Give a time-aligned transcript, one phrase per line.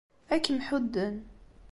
[0.33, 1.15] Ad kem-ḥudden.